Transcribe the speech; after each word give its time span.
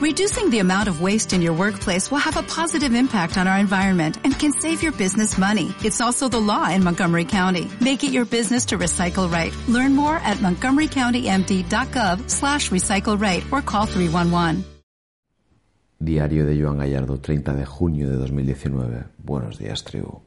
Reducing 0.00 0.48
the 0.48 0.60
amount 0.60 0.88
of 0.88 1.02
waste 1.02 1.34
in 1.34 1.42
your 1.42 1.52
workplace 1.52 2.10
will 2.10 2.24
have 2.24 2.38
a 2.38 2.42
positive 2.42 2.94
impact 2.94 3.36
on 3.36 3.46
our 3.46 3.58
environment 3.58 4.16
and 4.24 4.32
can 4.32 4.50
save 4.50 4.82
your 4.82 4.92
business 4.92 5.36
money. 5.36 5.74
It's 5.84 6.00
also 6.00 6.26
the 6.26 6.40
law 6.40 6.70
in 6.70 6.82
Montgomery 6.82 7.26
County. 7.26 7.68
Make 7.82 8.02
it 8.02 8.10
your 8.10 8.24
business 8.24 8.64
to 8.68 8.78
recycle 8.78 9.30
right. 9.30 9.52
Learn 9.68 9.94
more 9.94 10.16
at 10.24 10.38
montgomerycountymd.gov 10.38 12.30
slash 12.30 12.70
recycle 12.70 13.20
right 13.20 13.44
or 13.52 13.60
call 13.60 13.84
311. 13.84 14.64
Diario 15.98 16.46
de 16.46 16.56
Joan 16.58 16.78
Gallardo, 16.78 17.20
30 17.20 17.52
de 17.52 17.66
junio 17.66 18.08
de 18.08 18.16
2019. 18.16 19.04
Buenos 19.18 19.58
días, 19.58 19.84
tribu. 19.84 20.22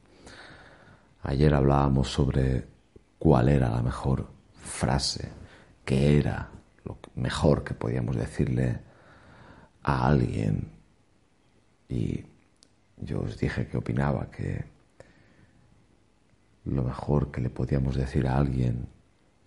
Ayer 1.23 1.51
hablábamos 1.55 2.09
sobre 2.09 2.67
cuál 3.17 3.49
era 3.49 3.71
la 3.71 3.81
mejor 3.81 4.27
frase, 4.61 5.29
qué 5.83 6.19
era 6.19 6.51
lo 6.85 6.99
mejor 7.15 7.63
que 7.63 7.73
podíamos 7.73 8.15
decirle 8.15 8.92
a 9.83 10.07
alguien. 10.07 10.67
Y 11.89 12.23
yo 12.97 13.21
os 13.21 13.37
dije 13.37 13.67
que 13.67 13.77
opinaba 13.77 14.31
que 14.31 14.65
lo 16.65 16.83
mejor 16.83 17.31
que 17.31 17.41
le 17.41 17.49
podíamos 17.49 17.95
decir 17.95 18.27
a 18.27 18.37
alguien 18.37 18.87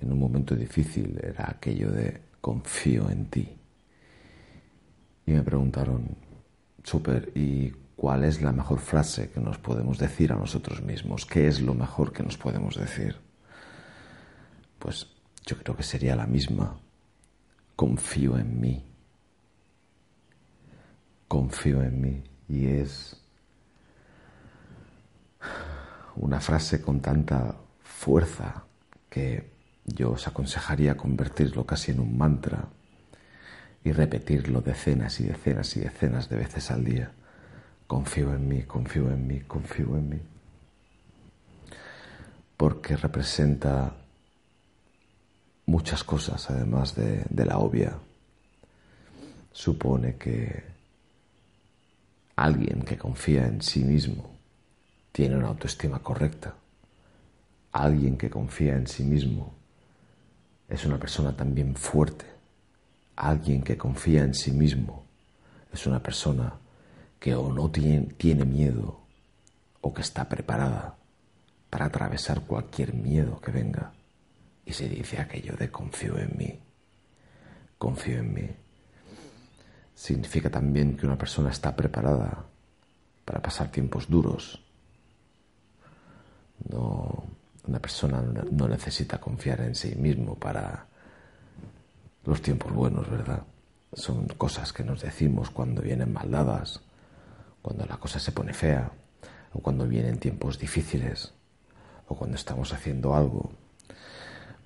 en 0.01 0.13
un 0.13 0.19
momento 0.19 0.55
difícil 0.55 1.19
era 1.23 1.51
aquello 1.51 1.91
de 1.91 2.21
confío 2.41 3.11
en 3.11 3.27
ti. 3.27 3.49
Y 5.25 5.33
me 5.33 5.43
preguntaron, 5.43 6.17
super, 6.85 7.33
¿y 7.35 7.71
cuál 7.97 8.25
es 8.25 8.43
la 8.43 8.53
mejor 8.53 8.79
frase 8.79 9.31
que 9.31 9.41
nos 9.41 9.59
podemos 9.59 9.99
decir 9.99 10.33
a 10.33 10.37
nosotros 10.37 10.83
mismos? 10.83 11.27
¿Qué 11.27 11.49
es 11.49 11.61
lo 11.61 11.75
mejor 11.75 12.13
que 12.13 12.23
nos 12.23 12.37
podemos 12.37 12.77
decir? 12.77 13.17
Pues 14.79 15.09
yo 15.45 15.57
creo 15.57 15.77
que 15.77 15.83
sería 15.83 16.15
la 16.15 16.27
misma. 16.27 16.79
Confío 17.75 18.39
en 18.39 18.61
mí. 18.61 18.85
Confío 21.29 21.83
en 21.83 22.01
mí. 22.01 22.23
Y 22.49 22.67
es 22.67 23.21
una 26.17 26.41
frase 26.41 26.81
con 26.81 27.01
tanta 27.01 27.55
fuerza 27.83 28.65
que 29.11 29.51
yo 29.85 30.13
os 30.13 30.27
aconsejaría 30.27 30.97
convertirlo 30.97 31.65
casi 31.65 31.93
en 31.93 32.01
un 32.01 32.17
mantra 32.17 32.69
y 33.85 33.93
repetirlo 33.93 34.61
decenas 34.61 35.21
y 35.21 35.25
decenas 35.25 35.77
y 35.77 35.81
decenas 35.81 36.29
de 36.29 36.37
veces 36.37 36.71
al 36.71 36.85
día. 36.85 37.13
Confío 37.87 38.35
en 38.35 38.49
mí, 38.49 38.63
confío 38.63 39.11
en 39.11 39.27
mí, 39.27 39.41
confío 39.41 39.97
en 39.97 40.09
mí. 40.09 40.21
Porque 42.57 42.97
representa 42.97 43.95
muchas 45.67 46.03
cosas, 46.03 46.51
además 46.51 46.97
de, 46.97 47.25
la 47.45 47.59
obvia. 47.59 47.99
Supone 49.53 50.17
que 50.17 50.65
alguien 52.37 52.83
que 52.83 52.99
confía 52.99 53.47
en 53.47 53.63
sí 53.63 53.83
mismo 53.83 54.37
tiene 55.11 55.37
una 55.37 55.49
autoestima 55.49 56.01
correcta. 56.01 56.55
Alguien 57.73 58.19
que 58.19 58.29
confía 58.29 58.75
en 58.77 58.87
sí 58.87 59.05
mismo 59.05 59.55
es 60.69 60.85
una 60.85 60.99
persona 60.99 61.35
también 61.35 61.75
fuerte. 61.75 62.27
Alguien 63.17 63.63
que 63.63 63.79
confía 63.79 64.23
en 64.23 64.35
sí 64.35 64.53
mismo 64.53 65.05
es 65.73 65.87
una 65.87 66.03
persona 66.03 66.53
que 67.19 67.35
o 67.35 67.51
no 67.51 67.71
tiene, 67.71 68.45
miedo 68.45 69.01
o 69.81 69.95
que 69.95 70.03
está 70.03 70.29
preparada 70.29 70.97
para 71.71 71.87
atravesar 71.87 72.43
cualquier 72.43 72.93
miedo 72.93 73.41
que 73.41 73.51
venga. 73.51 73.93
Y 74.67 74.75
se 74.75 74.89
dice 74.89 75.19
aquello 75.19 75.57
de 75.57 75.71
confío 75.71 76.19
en 76.19 76.37
mí, 76.37 76.61
confío 77.79 78.19
en 78.19 78.35
mí. 78.35 78.66
Significa 79.97 80.51
también 80.51 80.95
que 80.95 81.07
una 81.07 81.17
persona 81.17 81.51
está 81.51 81.75
preparada 81.75 82.45
para 83.25 83.41
pasar 83.41 83.71
tiempos 83.71 84.09
duros. 84.09 84.63
No, 86.71 87.25
una 87.67 87.79
persona 87.81 88.23
no 88.23 88.69
necesita 88.69 89.19
confiar 89.19 89.63
en 89.63 89.75
sí 89.75 89.95
mismo 89.97 90.35
para 90.35 90.87
los 92.27 92.43
tiempos 92.43 92.73
buenos, 92.73 93.11
¿verdad? 93.11 93.43
Son 93.95 94.27
cosas 94.29 94.75
que 94.75 94.85
nos 94.85 95.01
decimos 95.01 95.49
cuando 95.49 95.81
vienen 95.81 96.13
maldadas, 96.13 96.83
cuando 97.63 97.87
la 97.87 97.97
cosa 97.97 98.21
se 98.21 98.33
pone 98.33 98.53
fea, 98.53 98.93
o 99.55 99.61
cuando 99.61 99.89
vienen 99.89 100.19
tiempos 100.19 100.59
difíciles, 100.59 101.33
o 102.07 102.17
cuando 102.17 102.37
estamos 102.37 102.75
haciendo 102.75 103.15
algo 103.15 103.51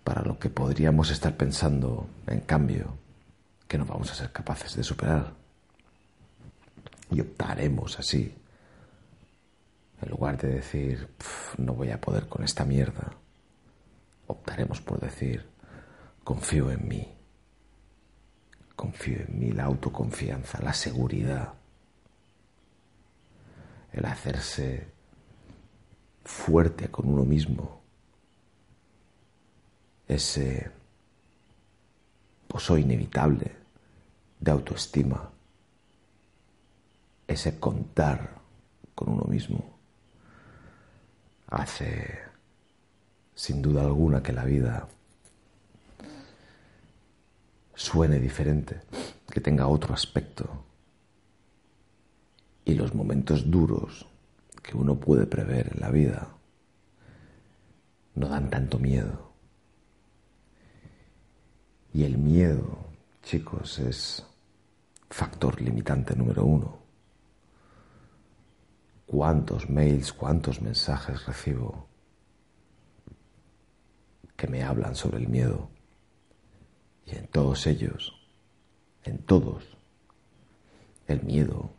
para 0.02 0.22
lo 0.22 0.40
que 0.40 0.50
podríamos 0.50 1.10
estar 1.10 1.36
pensando, 1.36 2.08
en 2.26 2.40
cambio, 2.40 2.98
que 3.70 3.78
no 3.78 3.84
vamos 3.84 4.10
a 4.10 4.16
ser 4.16 4.32
capaces 4.32 4.74
de 4.74 4.82
superar. 4.82 5.32
Y 7.08 7.20
optaremos 7.20 7.96
así, 8.00 8.34
en 10.02 10.08
lugar 10.10 10.36
de 10.38 10.48
decir, 10.48 11.08
no 11.56 11.74
voy 11.74 11.92
a 11.92 12.00
poder 12.00 12.26
con 12.26 12.42
esta 12.42 12.64
mierda, 12.64 13.12
optaremos 14.26 14.80
por 14.80 14.98
decir, 14.98 15.48
confío 16.24 16.72
en 16.72 16.88
mí, 16.88 17.14
confío 18.74 19.20
en 19.20 19.38
mí, 19.38 19.52
la 19.52 19.66
autoconfianza, 19.66 20.60
la 20.60 20.74
seguridad, 20.74 21.54
el 23.92 24.04
hacerse 24.04 24.88
fuerte 26.24 26.88
con 26.88 27.08
uno 27.08 27.24
mismo 27.24 27.82
ese 30.08 30.72
pozo 32.48 32.76
inevitable 32.76 33.59
de 34.40 34.50
autoestima, 34.50 35.30
ese 37.28 37.60
contar 37.60 38.40
con 38.94 39.10
uno 39.10 39.24
mismo, 39.24 39.64
hace 41.48 42.18
sin 43.34 43.62
duda 43.62 43.82
alguna 43.82 44.22
que 44.22 44.32
la 44.32 44.44
vida 44.44 44.88
suene 47.74 48.18
diferente, 48.18 48.80
que 49.30 49.40
tenga 49.40 49.66
otro 49.66 49.94
aspecto. 49.94 50.64
Y 52.64 52.74
los 52.74 52.94
momentos 52.94 53.50
duros 53.50 54.06
que 54.62 54.76
uno 54.76 54.96
puede 54.96 55.26
prever 55.26 55.72
en 55.72 55.80
la 55.80 55.90
vida 55.90 56.28
no 58.14 58.28
dan 58.28 58.50
tanto 58.50 58.78
miedo. 58.78 59.32
Y 61.94 62.04
el 62.04 62.18
miedo, 62.18 62.78
chicos, 63.22 63.78
es 63.78 64.26
factor 65.10 65.60
limitante 65.60 66.14
número 66.14 66.44
uno. 66.44 66.78
¿Cuántos 69.06 69.68
mails, 69.68 70.12
cuántos 70.12 70.62
mensajes 70.62 71.26
recibo 71.26 71.88
que 74.36 74.46
me 74.46 74.62
hablan 74.62 74.94
sobre 74.94 75.18
el 75.18 75.28
miedo? 75.28 75.68
Y 77.04 77.16
en 77.16 77.26
todos 77.26 77.66
ellos, 77.66 78.14
en 79.02 79.18
todos, 79.18 79.76
el 81.08 81.22
miedo 81.24 81.72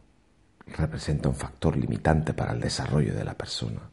representa 0.66 1.30
un 1.30 1.36
factor 1.36 1.78
limitante 1.78 2.34
para 2.34 2.52
el 2.52 2.60
desarrollo 2.60 3.16
de 3.16 3.24
la 3.24 3.38
persona. 3.38 3.90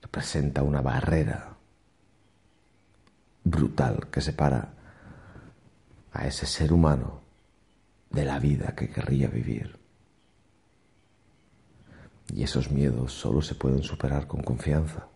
Representa 0.00 0.62
una 0.62 0.80
barrera 0.80 1.54
brutal 3.44 4.08
que 4.10 4.22
separa 4.22 4.72
a 6.12 6.26
ese 6.26 6.46
ser 6.46 6.72
humano 6.72 7.23
de 8.14 8.24
la 8.24 8.38
vida 8.38 8.74
que 8.74 8.88
querría 8.88 9.28
vivir. 9.28 9.78
Y 12.32 12.42
esos 12.42 12.70
miedos 12.70 13.12
solo 13.12 13.42
se 13.42 13.54
pueden 13.54 13.82
superar 13.82 14.26
con 14.26 14.42
confianza, 14.42 15.06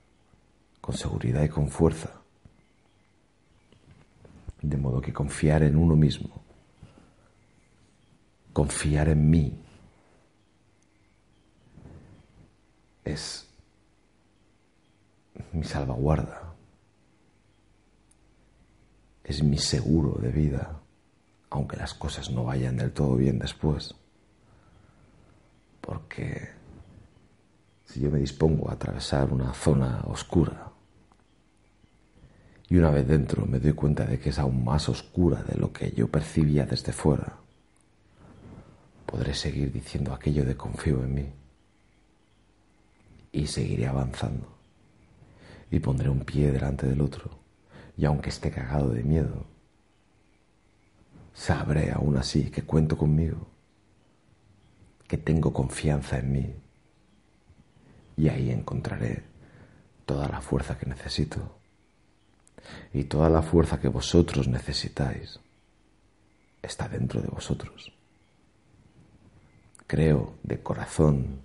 con 0.80 0.96
seguridad 0.96 1.42
y 1.42 1.48
con 1.48 1.68
fuerza. 1.68 2.20
De 4.60 4.76
modo 4.76 5.00
que 5.00 5.12
confiar 5.12 5.62
en 5.62 5.76
uno 5.76 5.94
mismo, 5.96 6.42
confiar 8.52 9.08
en 9.08 9.30
mí, 9.30 9.58
es 13.04 13.48
mi 15.52 15.64
salvaguarda 15.64 16.48
es 19.28 19.42
mi 19.42 19.58
seguro 19.58 20.18
de 20.20 20.30
vida, 20.30 20.80
aunque 21.50 21.76
las 21.76 21.94
cosas 21.94 22.30
no 22.30 22.44
vayan 22.44 22.76
del 22.76 22.92
todo 22.92 23.16
bien 23.16 23.38
después. 23.38 23.94
Porque 25.80 26.48
si 27.86 28.00
yo 28.00 28.10
me 28.10 28.18
dispongo 28.18 28.70
a 28.70 28.74
atravesar 28.74 29.32
una 29.32 29.54
zona 29.54 30.02
oscura 30.06 30.70
y 32.68 32.76
una 32.76 32.90
vez 32.90 33.08
dentro 33.08 33.46
me 33.46 33.58
doy 33.58 33.72
cuenta 33.72 34.04
de 34.04 34.18
que 34.18 34.28
es 34.28 34.38
aún 34.38 34.62
más 34.62 34.88
oscura 34.90 35.42
de 35.42 35.56
lo 35.58 35.72
que 35.72 35.92
yo 35.92 36.08
percibía 36.08 36.66
desde 36.66 36.92
fuera, 36.92 37.38
podré 39.06 39.32
seguir 39.32 39.72
diciendo 39.72 40.12
aquello 40.12 40.44
de 40.44 40.54
confío 40.54 41.02
en 41.02 41.14
mí 41.14 41.26
y 43.32 43.46
seguiré 43.46 43.86
avanzando 43.86 44.46
y 45.70 45.78
pondré 45.80 46.10
un 46.10 46.20
pie 46.20 46.52
delante 46.52 46.86
del 46.86 47.00
otro 47.00 47.30
y 47.96 48.04
aunque 48.04 48.28
esté 48.28 48.50
cagado 48.50 48.90
de 48.90 49.02
miedo, 49.02 49.46
sabré 51.38 51.92
aún 51.92 52.16
así 52.16 52.50
que 52.50 52.62
cuento 52.62 52.98
conmigo, 52.98 53.46
que 55.06 55.16
tengo 55.16 55.52
confianza 55.52 56.18
en 56.18 56.32
mí 56.32 56.54
y 58.16 58.28
ahí 58.28 58.50
encontraré 58.50 59.22
toda 60.04 60.28
la 60.28 60.40
fuerza 60.40 60.76
que 60.76 60.86
necesito 60.86 61.56
y 62.92 63.04
toda 63.04 63.30
la 63.30 63.42
fuerza 63.42 63.78
que 63.78 63.86
vosotros 63.86 64.48
necesitáis 64.48 65.38
está 66.60 66.88
dentro 66.88 67.22
de 67.22 67.28
vosotros. 67.28 67.92
Creo 69.86 70.34
de 70.42 70.60
corazón 70.60 71.40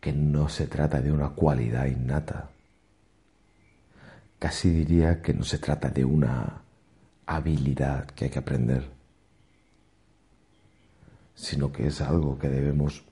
que 0.00 0.12
no 0.12 0.50
se 0.50 0.66
trata 0.66 1.00
de 1.00 1.10
una 1.10 1.30
cualidad 1.30 1.86
innata. 1.86 2.50
Casi 4.38 4.70
diría 4.70 5.22
que 5.22 5.32
no 5.32 5.44
se 5.44 5.58
trata 5.58 5.88
de 5.88 6.04
una 6.04 6.65
habilidad 7.26 8.06
que 8.06 8.26
hay 8.26 8.30
que 8.30 8.38
aprender, 8.38 8.88
sino 11.34 11.72
que 11.72 11.88
es 11.88 12.00
algo 12.00 12.38
que 12.38 12.48
debemos 12.48 13.04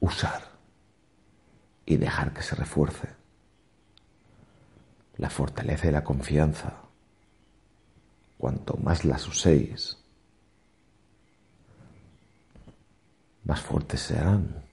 usar 0.00 0.42
y 1.86 1.96
dejar 1.96 2.34
que 2.34 2.42
se 2.42 2.56
refuerce. 2.56 3.08
La 5.16 5.30
fortaleza 5.30 5.88
y 5.88 5.92
la 5.92 6.04
confianza, 6.04 6.80
cuanto 8.36 8.76
más 8.76 9.04
las 9.04 9.26
uséis, 9.28 9.98
más 13.44 13.60
fuertes 13.60 14.00
serán 14.00 14.64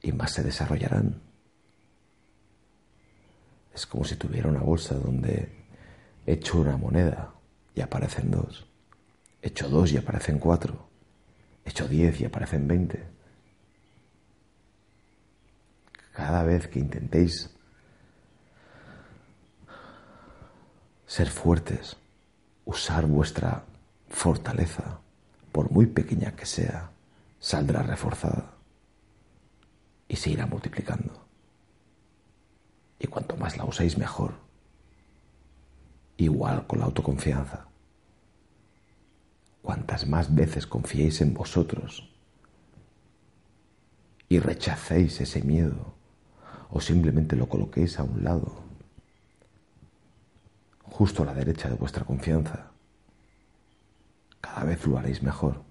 y 0.00 0.12
más 0.12 0.32
se 0.32 0.42
desarrollarán. 0.42 1.20
Es 3.74 3.86
como 3.86 4.04
si 4.04 4.16
tuviera 4.16 4.48
una 4.48 4.60
bolsa 4.60 4.94
donde 4.94 5.61
echo 6.26 6.60
una 6.60 6.76
moneda 6.76 7.32
y 7.74 7.80
aparecen 7.80 8.30
dos, 8.30 8.66
echo 9.40 9.68
dos 9.68 9.92
y 9.92 9.96
aparecen 9.96 10.38
cuatro, 10.38 10.86
echo 11.64 11.88
diez 11.88 12.20
y 12.20 12.24
aparecen 12.24 12.68
veinte. 12.68 13.04
Cada 16.12 16.42
vez 16.42 16.68
que 16.68 16.78
intentéis 16.78 17.50
ser 21.06 21.28
fuertes, 21.28 21.96
usar 22.64 23.06
vuestra 23.06 23.64
fortaleza, 24.08 24.98
por 25.50 25.70
muy 25.70 25.86
pequeña 25.86 26.34
que 26.36 26.46
sea, 26.46 26.90
saldrá 27.40 27.82
reforzada 27.82 28.52
y 30.08 30.16
se 30.16 30.30
irá 30.30 30.46
multiplicando. 30.46 31.26
Y 32.98 33.06
cuanto 33.08 33.36
más 33.36 33.56
la 33.56 33.64
uséis, 33.64 33.98
mejor. 33.98 34.34
Igual 36.16 36.66
con 36.66 36.78
la 36.78 36.86
autoconfianza. 36.86 37.66
Cuantas 39.62 40.06
más 40.06 40.34
veces 40.34 40.66
confiéis 40.66 41.20
en 41.20 41.34
vosotros 41.34 42.08
y 44.28 44.38
rechacéis 44.38 45.20
ese 45.20 45.42
miedo 45.42 45.94
o 46.70 46.80
simplemente 46.80 47.36
lo 47.36 47.48
coloquéis 47.48 47.98
a 47.98 48.02
un 48.02 48.24
lado, 48.24 48.62
justo 50.84 51.22
a 51.22 51.26
la 51.26 51.34
derecha 51.34 51.68
de 51.68 51.74
vuestra 51.74 52.04
confianza, 52.04 52.70
cada 54.40 54.64
vez 54.64 54.86
lo 54.86 54.98
haréis 54.98 55.22
mejor 55.22 55.62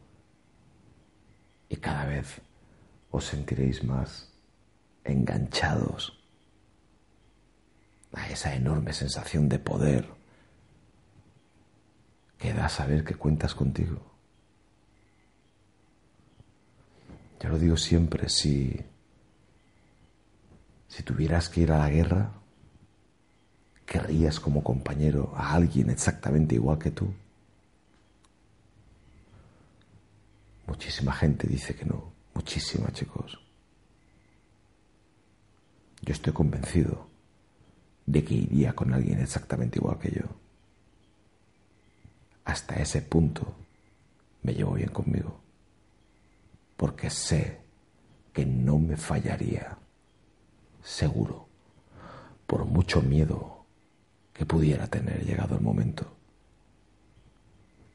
y 1.70 1.76
cada 1.78 2.06
vez 2.06 2.42
os 3.10 3.26
sentiréis 3.26 3.84
más 3.84 4.30
enganchados 5.04 6.18
a 8.14 8.30
esa 8.30 8.54
enorme 8.56 8.94
sensación 8.94 9.50
de 9.50 9.60
poder 9.60 10.21
que 12.42 12.54
da 12.54 12.68
saber 12.70 13.04
que 13.04 13.14
cuentas 13.14 13.54
contigo. 13.54 14.02
Yo 17.40 17.50
lo 17.50 17.60
digo 17.60 17.78
siempre, 17.78 18.30
si, 18.30 18.82
si 20.88 21.04
tuvieras 21.04 21.50
que 21.50 21.62
ir 21.62 21.72
a 21.72 21.78
la 21.78 21.90
guerra, 21.90 22.32
¿querrías 23.86 24.40
como 24.40 24.64
compañero 24.64 25.32
a 25.36 25.54
alguien 25.54 25.92
exactamente 25.92 26.56
igual 26.56 26.80
que 26.80 26.90
tú? 26.90 27.14
Muchísima 30.66 31.14
gente 31.14 31.48
dice 31.48 31.76
que 31.76 31.86
no, 31.86 32.12
muchísima 32.34 32.92
chicos. 32.92 33.40
Yo 36.02 36.12
estoy 36.12 36.34
convencido 36.34 37.08
de 38.08 38.24
que 38.24 38.34
iría 38.34 38.74
con 38.74 38.94
alguien 38.94 39.20
exactamente 39.20 39.78
igual 39.78 40.00
que 40.00 40.10
yo. 40.10 40.41
Hasta 42.52 42.76
ese 42.76 43.02
punto 43.02 43.56
me 44.44 44.54
llevo 44.54 44.74
bien 44.74 44.90
conmigo, 44.90 45.40
porque 46.76 47.10
sé 47.10 47.62
que 48.34 48.46
no 48.46 48.78
me 48.78 48.98
fallaría, 48.98 49.78
seguro, 50.84 51.48
por 52.46 52.66
mucho 52.66 53.02
miedo 53.02 53.64
que 54.34 54.46
pudiera 54.46 54.86
tener 54.88 55.24
llegado 55.24 55.56
el 55.56 55.62
momento. 55.62 56.14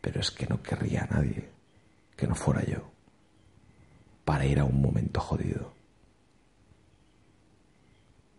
Pero 0.00 0.20
es 0.20 0.31
que 0.31 0.47
no 0.47 0.62
querría 0.62 1.02
a 1.02 1.14
nadie 1.14 1.50
que 2.17 2.26
no 2.26 2.35
fuera 2.35 2.64
yo 2.64 2.91
para 4.25 4.47
ir 4.47 4.59
a 4.59 4.64
un 4.64 4.81
momento 4.81 5.20
jodido. 5.20 5.75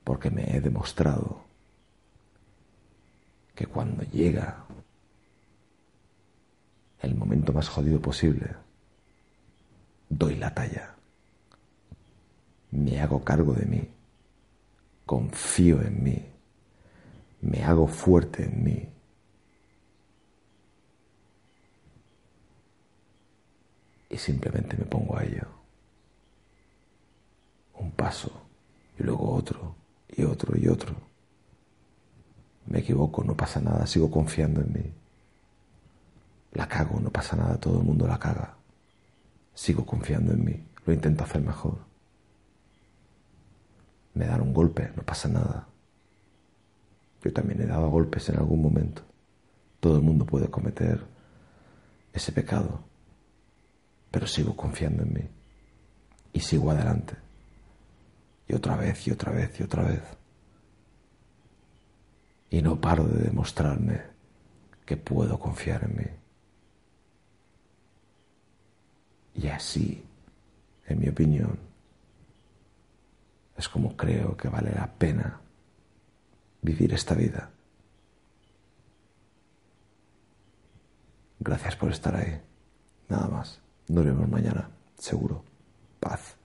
Porque 0.03 0.31
me 0.31 0.57
he 0.57 0.61
demostrado 0.61 1.45
que 3.53 3.67
cuando 3.67 4.01
llega 4.01 4.66
el 7.01 7.15
momento 7.15 7.53
más 7.53 7.69
jodido 7.69 8.01
posible, 8.01 8.47
doy 10.09 10.35
la 10.35 10.53
talla, 10.53 10.95
me 12.71 12.99
hago 12.99 13.23
cargo 13.23 13.53
de 13.53 13.65
mí, 13.65 13.87
confío 15.05 15.81
en 15.81 16.03
mí, 16.03 16.25
me 17.41 17.63
hago 17.63 17.87
fuerte 17.87 18.43
en 18.43 18.63
mí 18.63 18.89
y 24.09 24.17
simplemente 24.17 24.77
me 24.77 24.85
pongo 24.85 25.17
a 25.17 25.23
ello. 25.23 25.47
Un 27.75 27.91
paso 27.91 28.31
y 28.97 29.03
luego 29.03 29.31
otro 29.31 29.75
y 30.09 30.23
otro 30.23 30.57
y 30.57 30.67
otro. 30.67 30.95
Me 32.65 32.79
equivoco, 32.79 33.23
no 33.23 33.35
pasa 33.35 33.61
nada, 33.61 33.85
sigo 33.85 34.09
confiando 34.09 34.61
en 34.61 34.73
mí. 34.73 34.93
No 36.85 37.09
pasa 37.09 37.35
nada, 37.35 37.57
todo 37.57 37.79
el 37.79 37.85
mundo 37.85 38.07
la 38.07 38.19
caga. 38.19 38.55
Sigo 39.53 39.85
confiando 39.85 40.33
en 40.33 40.43
mí, 40.43 40.67
lo 40.85 40.93
intento 40.93 41.23
hacer 41.23 41.41
mejor. 41.41 41.79
Me 44.13 44.25
dan 44.25 44.41
un 44.41 44.53
golpe, 44.53 44.91
no 44.95 45.03
pasa 45.03 45.27
nada. 45.27 45.67
Yo 47.23 47.33
también 47.33 47.61
he 47.61 47.65
dado 47.65 47.89
golpes 47.89 48.29
en 48.29 48.37
algún 48.37 48.61
momento. 48.61 49.01
Todo 49.79 49.97
el 49.97 50.03
mundo 50.03 50.25
puede 50.25 50.49
cometer 50.49 51.03
ese 52.13 52.31
pecado 52.31 52.87
pero 54.11 54.27
sigo 54.27 54.55
confiando 54.55 55.03
en 55.03 55.13
mí 55.13 55.21
y 56.33 56.39
sigo 56.39 56.71
adelante. 56.71 57.15
Y 58.47 58.53
otra 58.55 58.75
vez 58.75 59.05
y 59.07 59.11
otra 59.11 59.31
vez 59.31 59.59
y 59.59 59.63
otra 59.63 59.83
vez. 59.83 60.01
Y 62.49 62.61
no 62.61 62.79
paro 62.79 63.03
de 63.03 63.23
demostrarme 63.23 64.01
que 64.85 64.95
puedo 64.95 65.37
confiar 65.37 65.83
en 65.83 65.97
mí. 65.97 66.05
Y 69.37 69.47
así, 69.47 70.03
en 70.87 70.99
mi 70.99 71.09
opinión, 71.09 71.57
es 73.55 73.69
como 73.69 73.95
creo 73.95 74.35
que 74.35 74.49
vale 74.49 74.71
la 74.71 74.87
pena 74.87 75.39
vivir 76.61 76.93
esta 76.93 77.13
vida. 77.13 77.49
Gracias 81.39 81.75
por 81.75 81.91
estar 81.91 82.15
ahí. 82.15 82.41
Nada 83.09 83.27
más. 83.27 83.61
Nos 83.87 84.03
vemos 84.03 84.27
mañana, 84.27 84.69
seguro. 84.97 85.43
Paz. 85.99 86.36